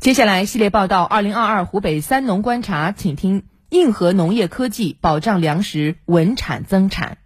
[0.00, 7.18] 接下来系列报道：二零二二湖北三农观察，请听硬核农业科技保障粮食稳产增产。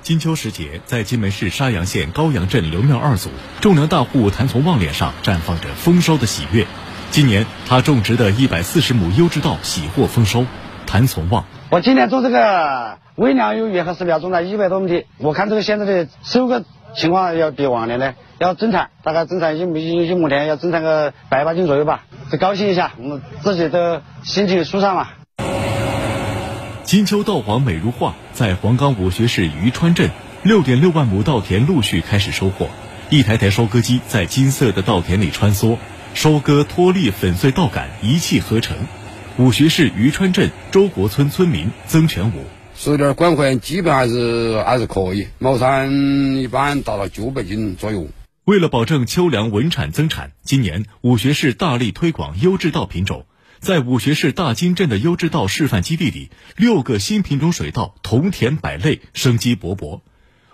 [0.00, 3.28] 金秋时节，在金门市沙洋县高阳镇刘庙二组
[3.60, 6.66] 种粮大户谭从旺脸上绽放着丰收的喜悦。
[7.10, 10.46] 今年他种植的一百四十亩优质稻喜获丰收。
[10.86, 16.64] 谭从旺，我今年种这个微粮有月禾饲料种了一百多亩地，我看这个现在的收割
[16.94, 25.08] 情况要比往年呢要增产，大概增产一一一亩田要增产个百八斤左右吧，就高兴一下，我们自己的心情舒畅嘛。
[26.84, 30.10] 金秋稻黄美如画，在黄冈武穴市渔川镇，
[30.42, 32.68] 六点六万亩稻田陆续开始收获，
[33.10, 35.78] 一台台收割机在金色的稻田里穿梭，
[36.14, 38.76] 收割脱粒粉碎稻杆一气呵成。
[39.38, 42.44] 武穴市渔川镇周国村村民曾全武，
[42.74, 45.90] 收点管款基本还是还是可以，毛产
[46.36, 48.06] 一般达到九百斤左右。
[48.46, 53.26] 为了保证秋粮稳产增产，今年武穴市大力推广优质稻品种。
[53.58, 60.02] 在武穴市大金镇的优质稻示范基地里，六个新品种水稻同田百类，生机勃勃。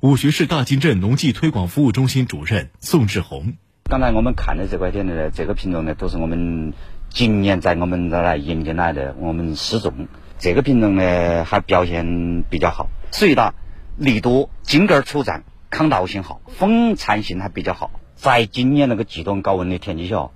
[0.00, 3.52] 武穴市大金镇农技推广服务中心主任宋志红：
[3.90, 6.72] 刚才我们看的这块田呢，这个品种呢，都是我们
[7.10, 10.08] 今年在我们这来引进来的，我们试种。
[10.38, 13.52] 这个品种呢，还表现比较好，穗大、
[13.98, 15.42] 粒多、茎根粗壮、
[15.74, 17.90] 抗倒性好、丰产性还比较好。
[18.14, 20.30] 在今年那个极端高温的天气下，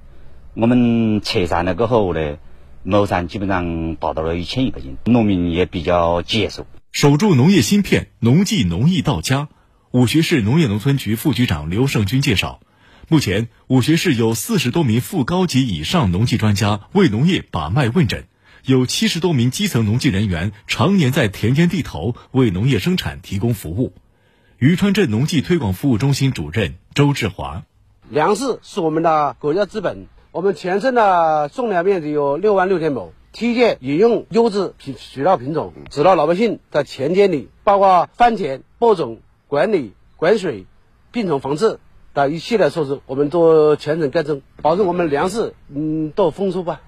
[0.55, 2.39] 我们测算了过后呢。
[2.83, 6.67] 亩产基本上达到了一千一百斤，农民也比较接受。
[6.91, 9.49] 守住农业芯片，农技农艺到家。
[9.93, 12.61] 武穴市农业农村局副局长刘胜军介绍，
[13.09, 18.25] 目前武穴市有四十多名副高级以上农技专家为农业把脉问诊，
[18.65, 23.93] 有七十多名基层农技人员常年在田间地头为农业生产提供服务。
[24.59, 27.63] 渔川镇农技推广服务中心主任周志华：
[28.11, 30.09] 粮食是我们的国家资本。
[30.33, 40.67] 我们全镇的种粮面积有六万六千亩，推荐引用优质品水稻品种，指导老百姓在田间里，包括翻田、播种、管理、管水、
[41.13, 41.79] 病虫防治
[42.13, 46.81] 的一系列措施，我们都全程跟踪，保证我们粮食嗯都丰收吧。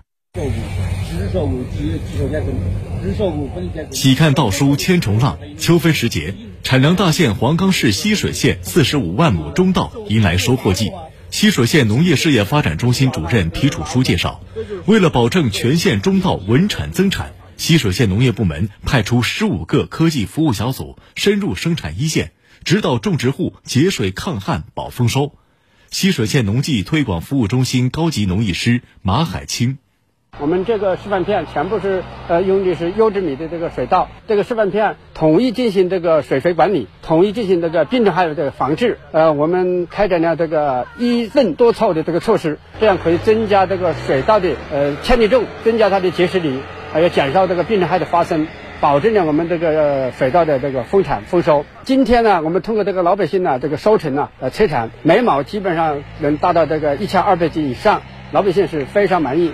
[3.92, 6.34] 喜看稻书千重浪，秋分时节，
[6.70, 10.92] 产粮大县黄冈市溪水县四十五万亩中稻迎来收获季。
[11.28, 14.40] 溪水县农业事业发展中心主任皮楚书介绍，
[14.86, 22.30] 为了保证全县中稻稳产增产，溪水县农业部门派出十五个科技服务小组深入生产一线，
[22.62, 25.34] 指导种植户节水抗旱保丰收。
[25.90, 29.78] 溪水县农技推广服务中心高级农艺师马海清。
[30.38, 38.96] 我们这个示范片全部是呃用的是优质米的这个水稻，这个示范片统一进行这个水肥管理，统一进行这个病虫害的这个防治。
[39.12, 48.46] 呃，我们开展了这个一粪多操的这个措施，这样可以增加这个水稻的呃千粒重，增加它的结实力，还有减少这个病虫害的发生，
[48.80, 51.66] 保证了我们这个水稻的这个丰产丰收。
[51.82, 58.00] 今天呢，我们通过这个老百姓呢这个收成呢呃测产，每亩基本上能达到这个一千二百斤以上，
[58.32, 59.52] 老百姓是非常满意。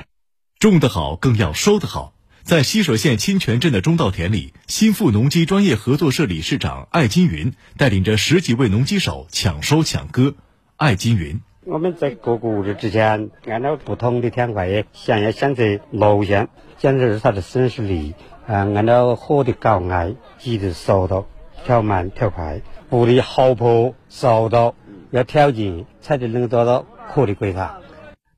[0.58, 2.14] 种得好，更要收得好。
[2.42, 10.34] 在溪水县清泉镇的中稻田里，新富农机专业合作社理事长艾金云带领着十几位农机手抢收抢割。
[10.76, 18.14] 艾金云：我们在各个屋子之前，按照不同的田块，先要选择路线，选择它的生熟率，
[18.46, 21.26] 啊，按照火的高矮、机的速度
[21.66, 24.74] 调慢调快，布的好坡速度
[25.10, 27.78] 要调节，才能做到合理规划。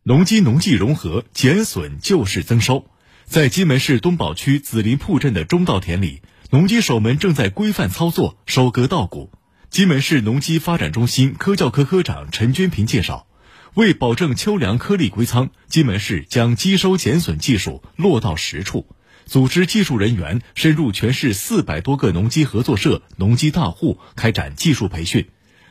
[0.09, 2.87] 农机农技融合，减损就是增收。
[3.27, 9.31] 在金门市东宝区紫林铺镇的中稻田里，农机手们正在规范操作收割稻谷。
[9.69, 13.27] 金门市农机发展中心科教科科长陈娟平介绍，
[13.75, 18.87] 为保证秋粮颗粒归仓，金门市将机收减损技术落到实处，
[19.27, 25.29] 组织技术人员深入全市四百多个农机合作社、农机大户开展技术培训。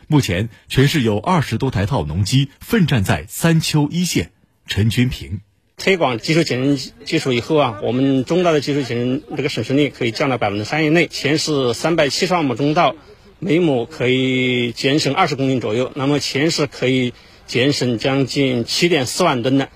[0.09, 4.31] 目前，全市有二十多台套农机奋战在三秋一线。
[4.65, 5.41] 陈军平
[5.75, 11.07] 推广技术减人技术以后啊，我们中稻的技术减人这个损失率可以降到百分之三以内。
[11.07, 12.95] 全市三百七十万亩中稻，
[13.39, 17.13] 每亩可以节省二十公斤左右，那么全市可以
[17.45, 19.69] 节省将近七点四万吨的。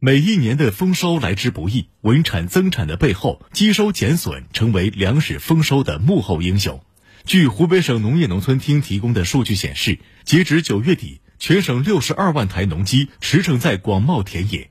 [0.00, 6.80] 每一年的丰收来之不易，稳产增产的背后，机收减损成为粮食丰收的幕后英雄。
[7.24, 14.70] 据湖北省农业农村厅提供的数据显示，截止九月底，全省六十二万台农机驰骋在广袤田野，